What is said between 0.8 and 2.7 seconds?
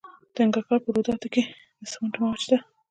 په روداتو کې د سمنټو مواد شته.